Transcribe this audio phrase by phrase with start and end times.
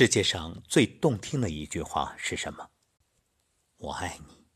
[0.00, 2.70] 世界上最动听的一句话是什么？
[3.78, 4.46] 我爱你。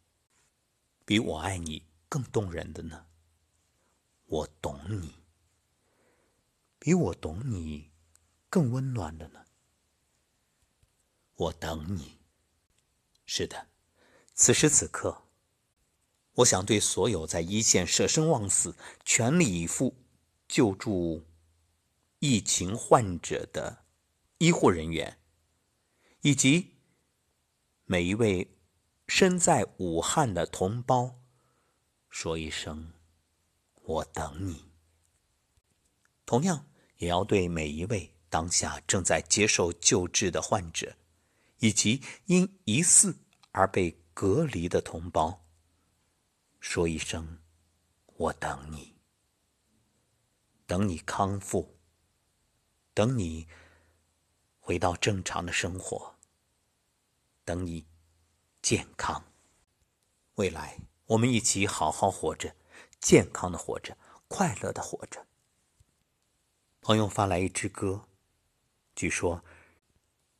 [1.05, 3.07] 比我爱你更动人的呢？
[4.27, 5.17] 我懂你。
[6.79, 7.91] 比我懂你
[8.49, 9.45] 更温暖的呢？
[11.35, 12.21] 我等你。
[13.27, 13.67] 是的，
[14.35, 15.25] 此时此刻，
[16.35, 19.97] 我想对所有在一线舍生忘死、全力以赴
[20.47, 21.27] 救助
[22.21, 23.85] 疫情患者的
[24.39, 25.19] 医护人员，
[26.23, 26.75] 以及
[27.85, 28.57] 每一位
[29.07, 31.21] 身在武汉的同胞，
[32.09, 32.93] 说一声
[33.83, 34.65] “我等你”。
[36.27, 36.67] 同样，
[36.97, 40.97] 也要对每一位当下正在接受救治的患者。
[41.59, 43.17] 以及因疑似
[43.53, 45.47] 而被隔离的同胞，
[46.59, 47.39] 说一声
[48.19, 48.97] ：“我等你，
[50.67, 51.79] 等你康复，
[52.93, 53.47] 等你
[54.73, 56.15] 回到正常的生活，
[57.45, 57.85] 等你
[58.63, 59.23] 健康。
[60.37, 62.57] 未来，我们一起好好活着，
[62.99, 65.27] 健康的活着，快乐的活着。”
[66.81, 68.07] 朋友发来一支歌，
[68.95, 69.45] 据说。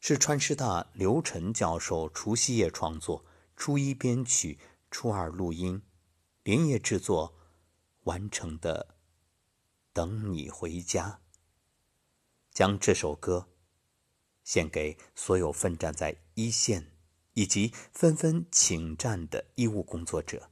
[0.01, 4.59] 是川师大刘晨教授除夕夜创作，初一编曲，
[4.91, 5.83] 初二录音，
[6.43, 7.37] 连夜制作
[8.05, 8.89] 完成的
[9.93, 11.21] 《等你回家》。
[12.51, 13.52] 将这首歌
[14.45, 16.93] 献给所有奋战在一线
[17.35, 20.51] 以及纷纷请战的医务工作者。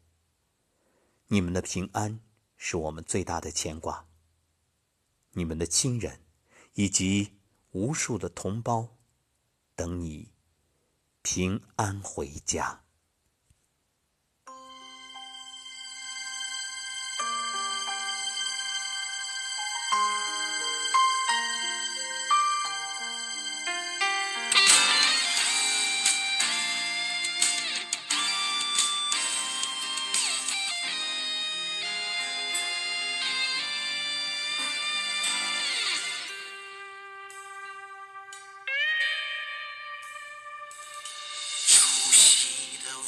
[1.28, 2.20] 你们的平安
[2.56, 4.06] 是我们最大的牵挂。
[5.33, 6.20] 你们的亲人
[6.74, 7.38] 以及
[7.70, 9.00] 无数的同胞。
[9.80, 10.28] 等你
[11.22, 12.83] 平安回家。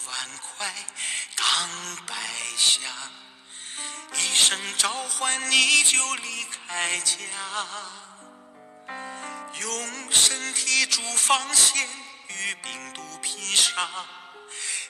[0.07, 0.75] 万块
[1.37, 1.69] 刚
[2.07, 2.15] 摆
[2.57, 2.81] 下，
[4.15, 7.17] 一声召唤你就离开家，
[9.61, 11.89] 用身体筑防线
[12.29, 13.89] 与病毒拼杀，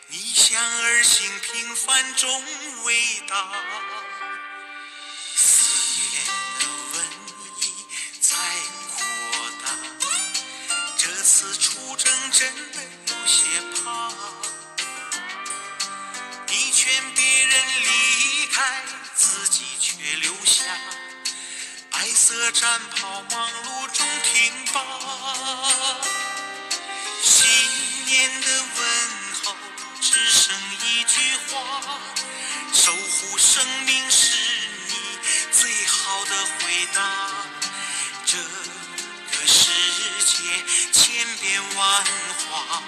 [0.09, 2.45] 逆向而行，平凡中
[2.85, 3.53] 伟大。
[5.37, 5.75] 思
[6.11, 6.25] 念
[6.59, 6.97] 的瘟
[7.61, 7.87] 疫
[8.21, 8.37] 在
[8.97, 8.97] 扩
[9.63, 9.67] 大，
[10.97, 13.61] 这次出征真的有些
[17.65, 18.83] 离开，
[19.15, 19.63] 自己。
[19.85, 20.63] 却留下
[21.91, 24.81] 白色战袍，忙碌中停罢。
[27.23, 28.47] 新年的
[28.77, 28.79] 问
[29.45, 29.57] 候
[30.01, 32.01] 只剩一句话：
[32.73, 34.37] 守护生命是
[34.89, 35.19] 你
[35.53, 37.01] 最好的回答。
[38.25, 39.71] 这个世
[40.25, 40.35] 界
[40.93, 42.83] 千变万化，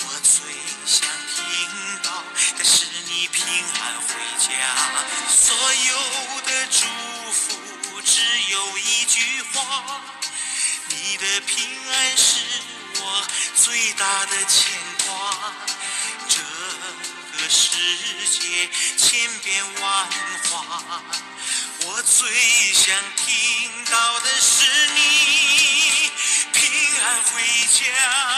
[0.00, 0.54] 我最
[0.86, 1.38] 想听
[2.02, 2.10] 到
[2.58, 2.86] 的是
[4.48, 4.52] 家。
[5.28, 6.86] 所有的祝
[7.32, 10.00] 福只有一句话：
[10.88, 12.40] 你的平安是
[13.00, 13.26] 我
[13.56, 14.72] 最大的牵
[15.06, 15.52] 挂。
[16.28, 16.40] 这
[17.36, 17.76] 个世
[18.28, 20.06] 界千变万
[20.50, 21.02] 化，
[21.84, 22.30] 我最
[22.72, 24.64] 想听到的是
[24.94, 26.10] 你
[26.52, 26.62] 平
[27.02, 27.42] 安回
[27.72, 28.35] 家。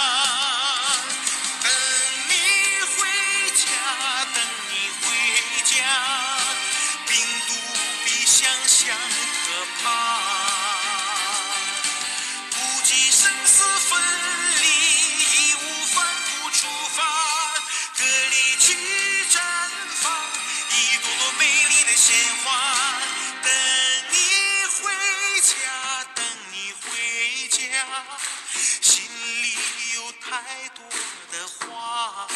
[28.81, 29.05] 心
[29.43, 29.55] 里
[29.95, 30.85] 有太多
[31.33, 32.29] 的话，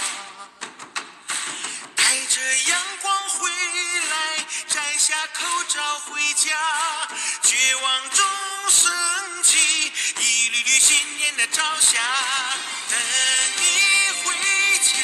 [1.96, 3.50] 带着阳光回
[4.10, 6.56] 来，摘下口罩回家。
[7.42, 8.24] 绝望中
[8.70, 9.58] 升起
[10.18, 12.00] 一缕缕信念的朝霞，
[12.88, 12.98] 等
[13.58, 13.62] 你
[14.22, 14.34] 回
[14.78, 14.94] 家，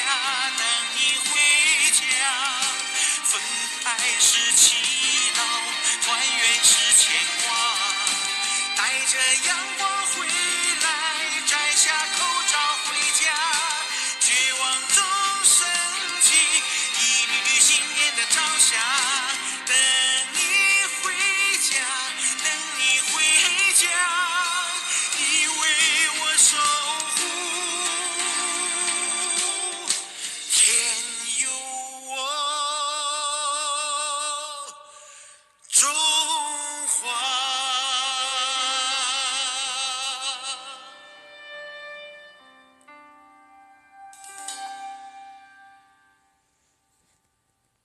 [0.59, 1.31] 等你回
[1.93, 2.01] 家。
[3.25, 3.41] 分
[3.85, 3.87] 开
[4.19, 4.77] 是祈
[5.37, 5.41] 祷，
[6.05, 7.13] 团圆是牵
[7.45, 7.47] 挂。
[8.77, 9.88] 带着阳光。
[18.31, 18.98] 朝霞。